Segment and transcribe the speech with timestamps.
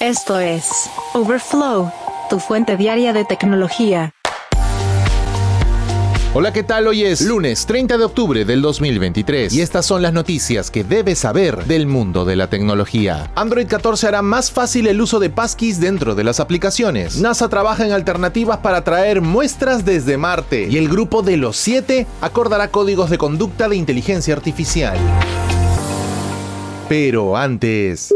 [0.00, 1.92] Esto es Overflow,
[2.30, 4.14] tu fuente diaria de tecnología.
[6.32, 6.86] Hola, ¿qué tal?
[6.86, 11.18] Hoy es lunes 30 de octubre del 2023 y estas son las noticias que debes
[11.18, 13.30] saber del mundo de la tecnología.
[13.34, 17.18] Android 14 hará más fácil el uso de passkeys dentro de las aplicaciones.
[17.20, 22.06] NASA trabaja en alternativas para traer muestras desde Marte y el grupo de los 7
[22.22, 24.96] acordará códigos de conducta de inteligencia artificial.
[26.88, 28.14] Pero antes...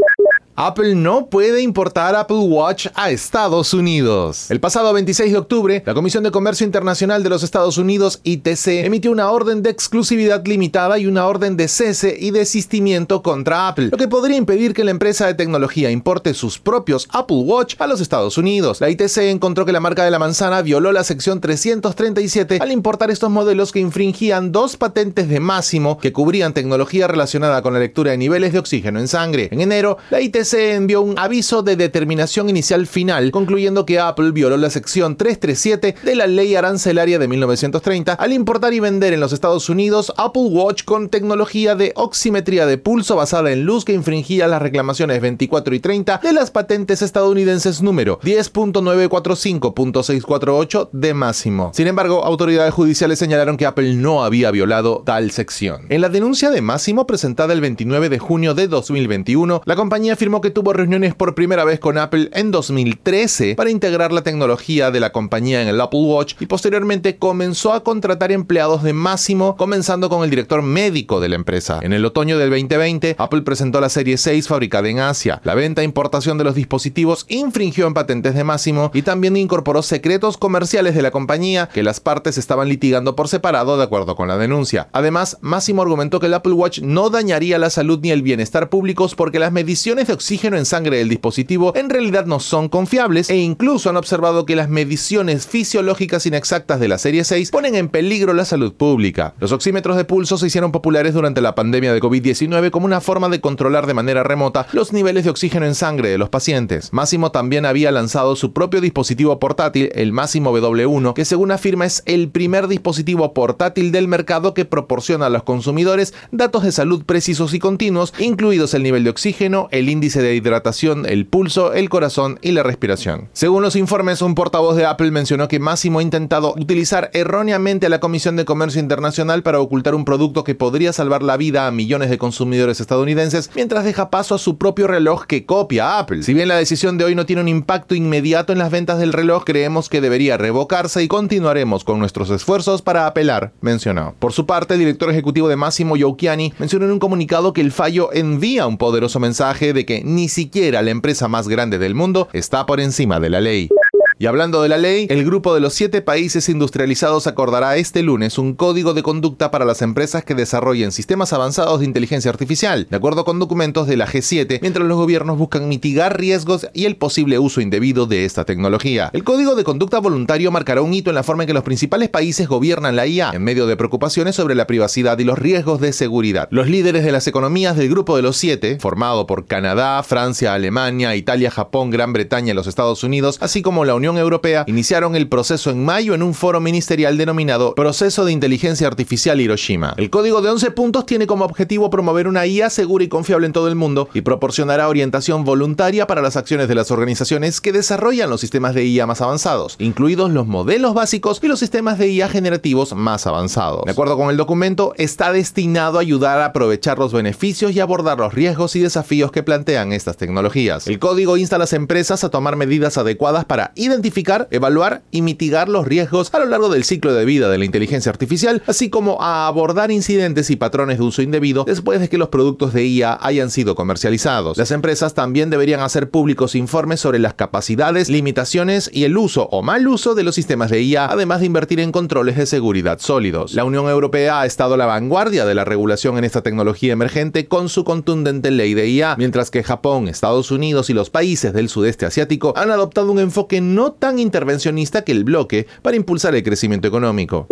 [0.57, 4.49] Apple no puede importar Apple Watch a Estados Unidos.
[4.49, 8.85] El pasado 26 de octubre, la Comisión de Comercio Internacional de los Estados Unidos, ITC,
[8.85, 13.89] emitió una orden de exclusividad limitada y una orden de cese y desistimiento contra Apple,
[13.91, 17.87] lo que podría impedir que la empresa de tecnología importe sus propios Apple Watch a
[17.87, 18.79] los Estados Unidos.
[18.79, 23.11] La ITC encontró que la marca de la manzana violó la sección 337 al importar
[23.11, 28.11] estos modelos que infringían dos patentes de máximo que cubrían tecnología relacionada con la lectura
[28.11, 29.49] de niveles de oxígeno en sangre.
[29.51, 34.31] En enero, la ITC se envió un aviso de determinación inicial final, concluyendo que Apple
[34.31, 39.19] violó la sección 337 de la ley arancelaria de 1930 al importar y vender en
[39.19, 43.93] los Estados Unidos Apple Watch con tecnología de oximetría de pulso basada en luz que
[43.93, 51.71] infringía las reclamaciones 24 y 30 de las patentes estadounidenses número 10.945.648 de máximo.
[51.73, 55.85] Sin embargo, autoridades judiciales señalaron que Apple no había violado tal sección.
[55.89, 60.34] En la denuncia de máximo presentada el 29 de junio de 2021, la compañía afirmó
[60.41, 64.99] que tuvo reuniones por primera vez con Apple en 2013 para integrar la tecnología de
[64.99, 70.09] la compañía en el Apple Watch y posteriormente comenzó a contratar empleados de máximo, comenzando
[70.09, 71.79] con el director médico de la empresa.
[71.81, 75.41] En el otoño del 2020, Apple presentó la serie 6 fabricada en Asia.
[75.43, 79.81] La venta e importación de los dispositivos infringió en patentes de máximo y también incorporó
[79.81, 84.27] secretos comerciales de la compañía que las partes estaban litigando por separado de acuerdo con
[84.27, 84.87] la denuncia.
[84.91, 89.15] Además, Máximo argumentó que el Apple Watch no dañaría la salud ni el bienestar públicos
[89.15, 93.89] porque las mediciones de en sangre del dispositivo en realidad no son confiables e incluso
[93.89, 98.43] han observado que las mediciones fisiológicas inexactas de la serie 6 ponen en peligro la
[98.43, 99.35] salud pública.
[99.39, 103.29] Los oxímetros de pulso se hicieron populares durante la pandemia de COVID-19 como una forma
[103.29, 106.91] de controlar de manera remota los niveles de oxígeno en sangre de los pacientes.
[106.91, 112.01] Máximo también había lanzado su propio dispositivo portátil, el Máximo W1, que según afirma es
[112.07, 117.53] el primer dispositivo portátil del mercado que proporciona a los consumidores datos de salud precisos
[117.53, 122.39] y continuos, incluidos el nivel de oxígeno, el índice de hidratación, el pulso, el corazón
[122.41, 123.29] y la respiración.
[123.33, 127.89] Según los informes, un portavoz de Apple mencionó que Máximo ha intentado utilizar erróneamente a
[127.89, 131.71] la Comisión de Comercio Internacional para ocultar un producto que podría salvar la vida a
[131.71, 136.23] millones de consumidores estadounidenses mientras deja paso a su propio reloj que copia Apple.
[136.23, 139.13] Si bien la decisión de hoy no tiene un impacto inmediato en las ventas del
[139.13, 144.15] reloj, creemos que debería revocarse y continuaremos con nuestros esfuerzos para apelar, mencionó.
[144.19, 147.71] Por su parte, el director ejecutivo de Máximo, Youkiani, mencionó en un comunicado que el
[147.71, 152.29] fallo envía un poderoso mensaje de que ni siquiera la empresa más grande del mundo
[152.31, 153.69] está por encima de la ley.
[154.17, 158.37] Y hablando de la ley, el grupo de los siete países industrializados acordará este lunes
[158.37, 162.95] un código de conducta para las empresas que desarrollen sistemas avanzados de inteligencia artificial, de
[162.95, 167.39] acuerdo con documentos de la G7, mientras los gobiernos buscan mitigar riesgos y el posible
[167.39, 169.09] uso indebido de esta tecnología.
[169.11, 172.07] El código de conducta voluntario marcará un hito en la forma en que los principales
[172.07, 175.91] países gobiernan la IA, en medio de preocupaciones sobre la privacidad y los riesgos de
[175.91, 176.47] seguridad.
[176.51, 181.17] Los líderes de las economías del grupo de los siete, formado por Canadá, Francia, Alemania,
[181.17, 185.27] Italia, Japón, Gran Bretaña y los Estados Unidos, así como la Unión Europea iniciaron el
[185.27, 189.95] proceso en mayo en un foro ministerial denominado Proceso de Inteligencia Artificial Hiroshima.
[189.97, 193.53] El código de 11 puntos tiene como objetivo promover una IA segura y confiable en
[193.53, 198.29] todo el mundo y proporcionará orientación voluntaria para las acciones de las organizaciones que desarrollan
[198.29, 202.29] los sistemas de IA más avanzados, incluidos los modelos básicos y los sistemas de IA
[202.29, 203.85] generativos más avanzados.
[203.85, 208.19] De acuerdo con el documento, está destinado a ayudar a aprovechar los beneficios y abordar
[208.19, 210.87] los riesgos y desafíos que plantean estas tecnologías.
[210.87, 215.21] El código insta a las empresas a tomar medidas adecuadas para identificar identificar, evaluar y
[215.21, 218.89] mitigar los riesgos a lo largo del ciclo de vida de la inteligencia artificial, así
[218.89, 222.85] como a abordar incidentes y patrones de uso indebido después de que los productos de
[222.85, 224.57] IA hayan sido comercializados.
[224.57, 229.63] Las empresas también deberían hacer públicos informes sobre las capacidades, limitaciones y el uso o
[229.63, 233.53] mal uso de los sistemas de IA, además de invertir en controles de seguridad sólidos.
[233.53, 237.47] La Unión Europea ha estado a la vanguardia de la regulación en esta tecnología emergente
[237.47, 241.69] con su contundente ley de IA, mientras que Japón, Estados Unidos y los países del
[241.69, 246.43] sudeste asiático han adoptado un enfoque no tan intervencionista que el bloque para impulsar el
[246.43, 247.47] crecimiento económico.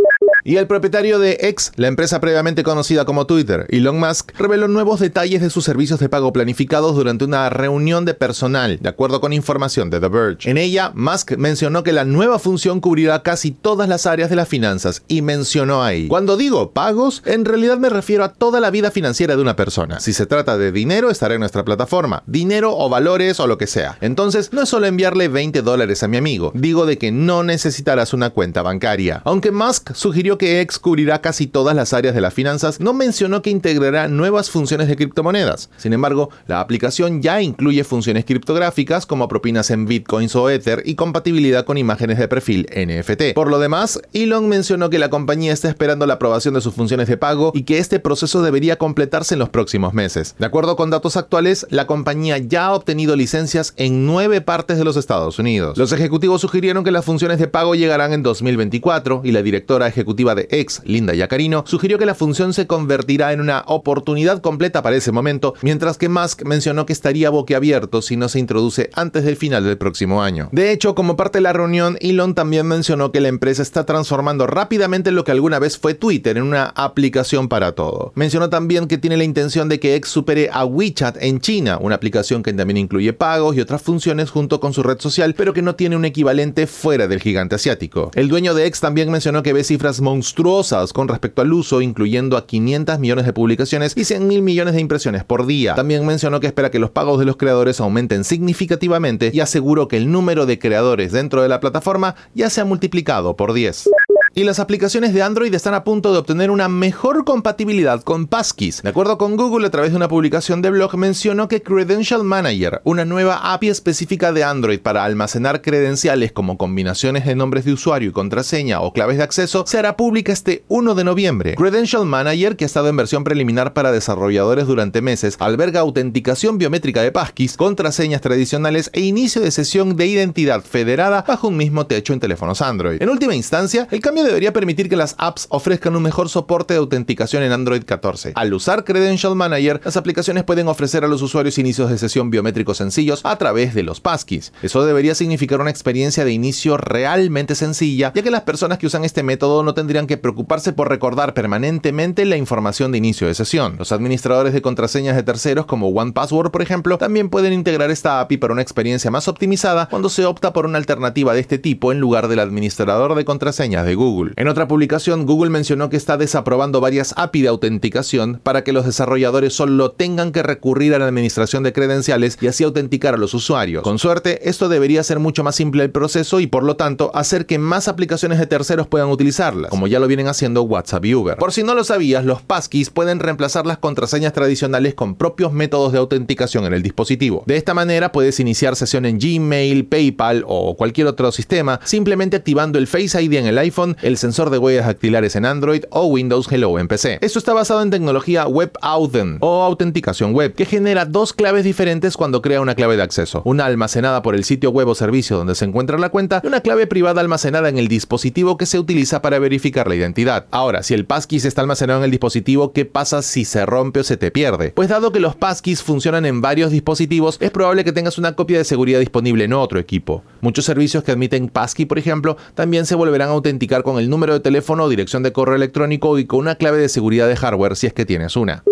[0.46, 5.00] Y el propietario de X, la empresa previamente conocida como Twitter, Elon Musk, reveló nuevos
[5.00, 9.32] detalles de sus servicios de pago planificados durante una reunión de personal, de acuerdo con
[9.32, 10.52] información de The Verge.
[10.52, 14.50] En ella, Musk mencionó que la nueva función cubrirá casi todas las áreas de las
[14.50, 18.92] finanzas y mencionó ahí, cuando digo pagos, en realidad me refiero a toda la vida
[18.92, 20.02] financiera de una persona.
[20.02, 23.68] Si se trata de dinero, estará en nuestra plataforma, dinero o valores o lo que
[23.68, 23.98] sea.
[24.02, 28.14] Entonces, no es solo enviarle 20 dólares a mi amigo, digo de que no necesitarás
[28.14, 29.22] una cuenta bancaria.
[29.24, 33.42] Aunque Musk sugirió que X cubrirá casi todas las áreas de las finanzas, no mencionó
[33.42, 35.70] que integrará nuevas funciones de criptomonedas.
[35.78, 40.96] Sin embargo, la aplicación ya incluye funciones criptográficas como propinas en bitcoins o ether y
[40.96, 43.34] compatibilidad con imágenes de perfil NFT.
[43.34, 47.08] Por lo demás, Elon mencionó que la compañía está esperando la aprobación de sus funciones
[47.08, 50.36] de pago y que este proceso debería completarse en los próximos meses.
[50.40, 54.84] De acuerdo con datos actuales, la compañía ya ha obtenido licencias en nueve partes de
[54.84, 55.78] los Estados Unidos.
[55.78, 60.23] Los ejecutivos sugirieron que las funciones de pago llegarán en 2024 y la directora ejecutiva
[60.24, 64.96] de X, Linda Yacarino, sugirió que la función se convertirá en una oportunidad completa para
[64.96, 69.36] ese momento, mientras que Musk mencionó que estaría boquiabierto si no se introduce antes del
[69.36, 70.48] final del próximo año.
[70.54, 74.48] De hecho, como parte de la reunión, Elon también mencionó que la empresa está transformando
[74.48, 78.14] rápidamente lo que alguna vez fue Twitter en una aplicación para todo.
[78.16, 81.96] Mencionó también que tiene la intención de que X supere a WeChat en China, una
[81.96, 85.62] aplicación que también incluye pagos y otras funciones junto con su red social, pero que
[85.62, 88.12] no tiene un equivalente fuera del gigante asiático.
[88.16, 92.38] El dueño de X también mencionó que ve cifras monstruosas con respecto al uso, incluyendo
[92.38, 95.74] a 500 millones de publicaciones y 100 mil millones de impresiones por día.
[95.74, 99.98] También mencionó que espera que los pagos de los creadores aumenten significativamente y aseguró que
[99.98, 103.90] el número de creadores dentro de la plataforma ya se ha multiplicado por 10
[104.36, 108.82] y las aplicaciones de Android están a punto de obtener una mejor compatibilidad con Passkeys.
[108.82, 112.82] De acuerdo con Google, a través de una publicación de blog, mencionó que Credential Manager,
[112.84, 118.10] una nueva API específica de Android para almacenar credenciales como combinaciones de nombres de usuario
[118.10, 121.56] y contraseña o claves de acceso, se hará pública este 1 de noviembre.
[121.56, 127.04] Credential Manager, que ha estado en versión preliminar para desarrolladores durante meses, alberga autenticación biométrica
[127.04, 132.14] de Passkeys, contraseñas tradicionales e inicio de sesión de identidad federada bajo un mismo techo
[132.14, 133.02] en teléfonos Android.
[133.02, 136.80] En última instancia, el cambio debería permitir que las apps ofrezcan un mejor soporte de
[136.80, 138.34] autenticación en Android 14.
[138.36, 142.78] Al usar Credential Manager, las aplicaciones pueden ofrecer a los usuarios inicios de sesión biométricos
[142.78, 144.54] sencillos a través de los passkeys.
[144.62, 149.04] Eso debería significar una experiencia de inicio realmente sencilla, ya que las personas que usan
[149.04, 153.76] este método no tendrían que preocuparse por recordar permanentemente la información de inicio de sesión.
[153.78, 158.38] Los administradores de contraseñas de terceros como OnePassword, por ejemplo, también pueden integrar esta API
[158.38, 162.00] para una experiencia más optimizada cuando se opta por una alternativa de este tipo en
[162.00, 164.13] lugar del administrador de contraseñas de Google.
[164.36, 168.86] En otra publicación, Google mencionó que está desaprobando varias API de autenticación para que los
[168.86, 173.34] desarrolladores solo tengan que recurrir a la administración de credenciales y así autenticar a los
[173.34, 173.84] usuarios.
[173.84, 177.46] Con suerte, esto debería ser mucho más simple el proceso y por lo tanto hacer
[177.46, 181.38] que más aplicaciones de terceros puedan utilizarlas, como ya lo vienen haciendo WhatsApp y Uber.
[181.38, 185.92] Por si no lo sabías, los passkeys pueden reemplazar las contraseñas tradicionales con propios métodos
[185.92, 187.44] de autenticación en el dispositivo.
[187.48, 192.78] De esta manera puedes iniciar sesión en Gmail, PayPal o cualquier otro sistema simplemente activando
[192.78, 196.52] el Face ID en el iPhone el sensor de huellas dactilares en Android o Windows
[196.52, 197.20] Hello en PC.
[197.22, 202.42] Esto está basado en tecnología WebAuthn o autenticación web, que genera dos claves diferentes cuando
[202.42, 203.42] crea una clave de acceso.
[203.46, 206.62] Una almacenada por el sitio web o servicio donde se encuentra la cuenta y una
[206.62, 210.46] clave privada almacenada en el dispositivo que se utiliza para verificar la identidad.
[210.52, 214.04] Ahora, si el passkeys está almacenado en el dispositivo, ¿qué pasa si se rompe o
[214.04, 214.72] se te pierde?
[214.76, 218.58] Pues dado que los passkeys funcionan en varios dispositivos, es probable que tengas una copia
[218.58, 220.24] de seguridad disponible en otro equipo.
[220.42, 224.34] Muchos servicios que admiten passkey, por ejemplo, también se volverán a autenticar con el número
[224.34, 227.88] de teléfono dirección de correo electrónico y con una clave de seguridad de hardware si
[227.88, 228.64] es que tienes una.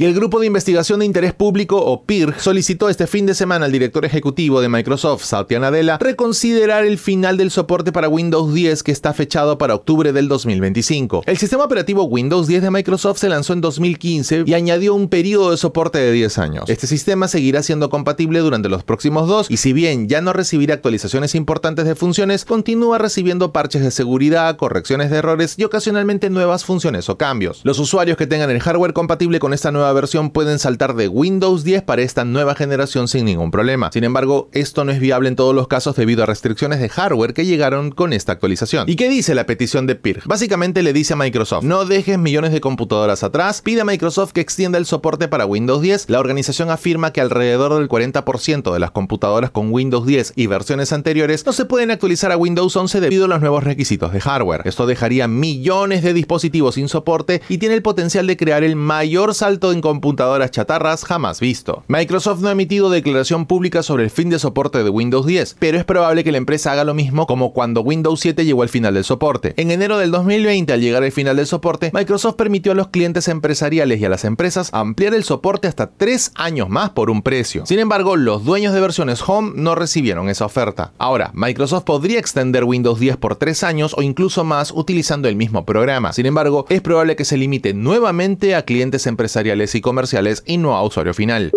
[0.00, 3.66] Y el Grupo de Investigación de Interés Público, o PIR, solicitó este fin de semana
[3.66, 8.82] al director ejecutivo de Microsoft, Satya Nadella, reconsiderar el final del soporte para Windows 10
[8.82, 11.24] que está fechado para octubre del 2025.
[11.26, 15.50] El sistema operativo Windows 10 de Microsoft se lanzó en 2015 y añadió un periodo
[15.50, 16.64] de soporte de 10 años.
[16.70, 20.72] Este sistema seguirá siendo compatible durante los próximos dos y si bien ya no recibirá
[20.72, 26.64] actualizaciones importantes de funciones, continúa recibiendo parches de seguridad, correcciones de errores y ocasionalmente nuevas
[26.64, 27.60] funciones o cambios.
[27.64, 31.64] Los usuarios que tengan el hardware compatible con esta nueva versión pueden saltar de Windows
[31.64, 33.90] 10 para esta nueva generación sin ningún problema.
[33.92, 37.34] Sin embargo, esto no es viable en todos los casos debido a restricciones de hardware
[37.34, 38.88] que llegaron con esta actualización.
[38.88, 40.26] ¿Y qué dice la petición de PIRG?
[40.26, 44.40] Básicamente le dice a Microsoft, no dejes millones de computadoras atrás, pide a Microsoft que
[44.40, 46.10] extienda el soporte para Windows 10.
[46.10, 50.92] La organización afirma que alrededor del 40% de las computadoras con Windows 10 y versiones
[50.92, 54.62] anteriores no se pueden actualizar a Windows 11 debido a los nuevos requisitos de hardware.
[54.64, 59.34] Esto dejaría millones de dispositivos sin soporte y tiene el potencial de crear el mayor
[59.34, 61.84] salto en computadoras chatarras jamás visto.
[61.88, 65.78] Microsoft no ha emitido declaración pública sobre el fin de soporte de Windows 10, pero
[65.78, 68.94] es probable que la empresa haga lo mismo como cuando Windows 7 llegó al final
[68.94, 69.54] del soporte.
[69.56, 73.28] En enero del 2020, al llegar al final del soporte, Microsoft permitió a los clientes
[73.28, 77.66] empresariales y a las empresas ampliar el soporte hasta tres años más por un precio.
[77.66, 80.92] Sin embargo, los dueños de versiones Home no recibieron esa oferta.
[80.98, 85.64] Ahora, Microsoft podría extender Windows 10 por tres años o incluso más utilizando el mismo
[85.64, 86.12] programa.
[86.12, 90.76] Sin embargo, es probable que se limite nuevamente a clientes empresariales y comerciales y no
[90.76, 91.52] a usuario final.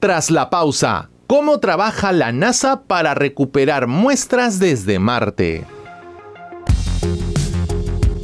[0.00, 5.64] Tras la pausa, ¿cómo trabaja la NASA para recuperar muestras desde Marte?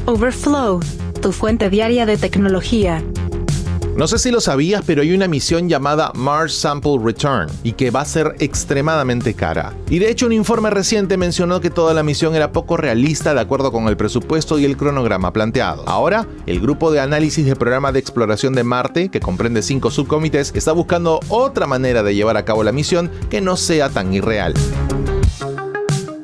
[0.07, 0.81] Overflow,
[1.21, 3.03] tu fuente diaria de tecnología.
[3.99, 7.91] No sé si lo sabías, pero hay una misión llamada Mars Sample Return y que
[7.91, 9.75] va a ser extremadamente cara.
[9.91, 13.41] Y de hecho un informe reciente mencionó que toda la misión era poco realista de
[13.41, 15.83] acuerdo con el presupuesto y el cronograma planteado.
[15.89, 20.53] Ahora, el grupo de análisis del programa de exploración de Marte, que comprende cinco subcomités,
[20.55, 24.55] está buscando otra manera de llevar a cabo la misión que no sea tan irreal.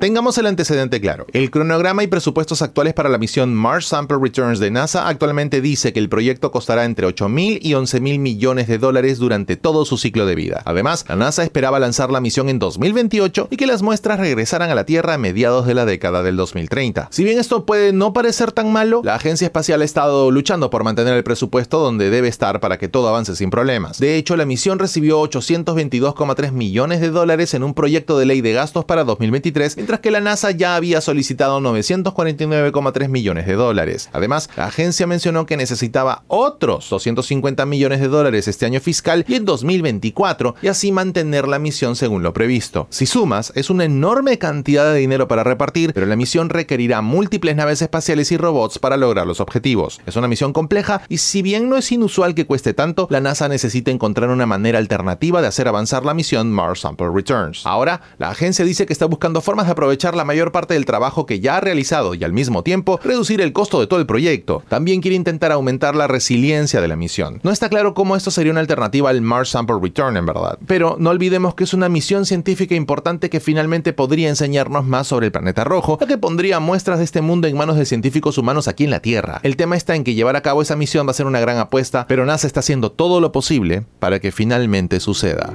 [0.04, 1.26] Tengamos el antecedente claro.
[1.32, 5.94] El cronograma y presupuestos actuales para la misión Mars Sample Returns de NASA actualmente dice
[5.94, 9.86] que el proyecto costará entre 8 mil y 11 mil millones de dólares durante todo
[9.86, 10.60] su ciclo de vida.
[10.66, 14.74] Además, la NASA esperaba lanzar la misión en 2028 y que las muestras regresaran a
[14.74, 17.08] la Tierra a mediados de la década del 2030.
[17.10, 20.84] Si bien esto puede no parecer tan malo, la agencia espacial ha estado luchando por
[20.84, 24.00] mantener el presupuesto donde debe estar para que todo avance sin problemas.
[24.00, 28.52] De hecho, la misión recibió 822,3 millones de dólares en un proyecto de ley de
[28.52, 34.08] gastos para 2023, mientras que la NASA ya había solicitado 949,3 millones de dólares.
[34.12, 39.34] Además, la agencia mencionó que necesitaba otros 250 millones de dólares este año fiscal y
[39.34, 42.86] en 2024, y así mantener la misión según lo previsto.
[42.90, 47.56] Si sumas, es una enorme cantidad de dinero para repartir, pero la misión requerirá múltiples
[47.56, 50.00] naves espaciales y robots para lograr los objetivos.
[50.06, 53.48] Es una misión compleja y si bien no es inusual que cueste tanto, la NASA
[53.48, 57.66] necesita encontrar una manera alternativa de hacer avanzar la misión Mars Sample Returns.
[57.66, 59.83] Ahora, la agencia dice que está buscando formas de aprovechar
[60.14, 63.52] la mayor parte del trabajo que ya ha realizado y al mismo tiempo reducir el
[63.52, 64.62] costo de todo el proyecto.
[64.68, 67.40] También quiere intentar aumentar la resiliencia de la misión.
[67.42, 70.96] No está claro cómo esto sería una alternativa al Mars Sample Return en verdad, pero
[70.98, 75.32] no olvidemos que es una misión científica importante que finalmente podría enseñarnos más sobre el
[75.32, 78.84] planeta rojo, la que pondría muestras de este mundo en manos de científicos humanos aquí
[78.84, 79.40] en la Tierra.
[79.42, 81.58] El tema está en que llevar a cabo esa misión va a ser una gran
[81.58, 85.54] apuesta, pero NASA está haciendo todo lo posible para que finalmente suceda.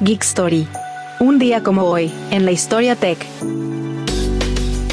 [0.00, 0.66] Geek Story.
[1.20, 3.18] Un día como hoy, en la historia tech.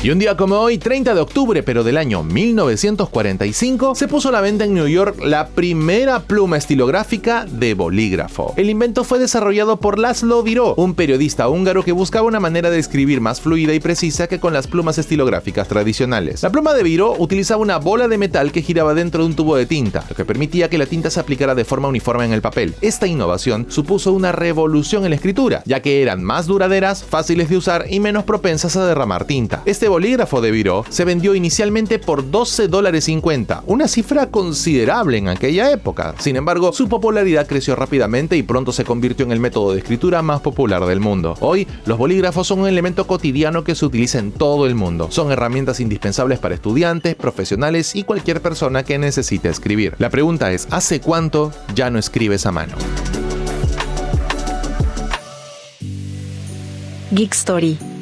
[0.04, 4.32] Y un día como hoy, 30 de octubre, pero del año 1945, se puso a
[4.32, 8.54] la venta en New York la primera pluma estilográfica de bolígrafo.
[8.58, 12.78] El invento fue desarrollado por Laszlo Biro, un periodista húngaro que buscaba una manera de
[12.78, 16.44] escribir más fluida y precisa que con las plumas estilográficas tradicionales.
[16.44, 19.56] La pluma de Biro utilizaba una bola de metal que giraba dentro de un tubo
[19.56, 22.44] de tinta, lo que permitía que la tinta se aplicara de forma uniforme en el
[22.44, 22.76] papel.
[22.82, 27.58] Esta innovación supuso una revolución en la escritura, ya que eran más duraderas, fáciles de
[27.58, 29.64] usar y menos propensas a derramar tinta.
[29.66, 35.28] Este bolígrafo de Biro se vendió inicialmente por 12 dólares 50, una cifra considerable en
[35.28, 36.14] aquella época.
[36.20, 40.22] Sin embargo, su popularidad creció rápidamente y pronto se convirtió en el método de escritura
[40.22, 41.34] más popular del mundo.
[41.40, 45.08] Hoy, los bolígrafos son un elemento cotidiano que se utiliza en todo el mundo.
[45.10, 49.96] Son herramientas indispensables para estudiantes, profesionales y cualquier persona que necesite escribir.
[49.98, 52.76] La pregunta es, ¿hace cuánto ya no escribes a mano?
[57.10, 57.97] Geek Story.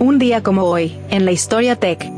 [0.00, 2.10] Un día como hoy, en la historia tech.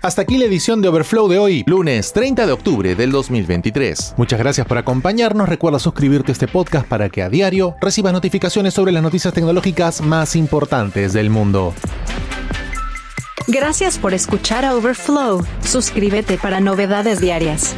[0.00, 4.14] Hasta aquí la edición de Overflow de hoy, lunes 30 de octubre del 2023.
[4.16, 5.46] Muchas gracias por acompañarnos.
[5.46, 10.00] Recuerda suscribirte a este podcast para que a diario recibas notificaciones sobre las noticias tecnológicas
[10.00, 11.74] más importantes del mundo.
[13.46, 15.44] Gracias por escuchar a Overflow.
[15.62, 17.76] Suscríbete para novedades diarias.